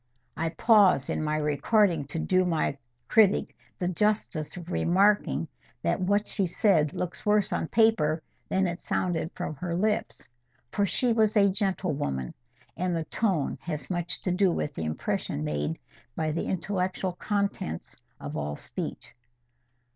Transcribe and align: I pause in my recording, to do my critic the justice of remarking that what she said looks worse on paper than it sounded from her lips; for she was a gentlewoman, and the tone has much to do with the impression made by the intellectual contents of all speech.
I 0.35 0.49
pause 0.49 1.11
in 1.11 1.21
my 1.23 1.37
recording, 1.37 2.05
to 2.05 2.17
do 2.17 2.43
my 2.43 2.75
critic 3.07 3.55
the 3.77 3.87
justice 3.87 4.57
of 4.57 4.71
remarking 4.71 5.47
that 5.83 6.01
what 6.01 6.25
she 6.25 6.47
said 6.47 6.93
looks 6.93 7.23
worse 7.23 7.53
on 7.53 7.67
paper 7.67 8.23
than 8.49 8.65
it 8.65 8.81
sounded 8.81 9.29
from 9.35 9.53
her 9.57 9.75
lips; 9.77 10.27
for 10.71 10.87
she 10.87 11.13
was 11.13 11.37
a 11.37 11.51
gentlewoman, 11.51 12.33
and 12.75 12.95
the 12.95 13.03
tone 13.05 13.59
has 13.61 13.91
much 13.91 14.19
to 14.23 14.31
do 14.31 14.51
with 14.51 14.73
the 14.73 14.85
impression 14.85 15.43
made 15.43 15.77
by 16.15 16.31
the 16.31 16.47
intellectual 16.47 17.13
contents 17.13 18.01
of 18.19 18.35
all 18.35 18.55
speech. 18.57 19.13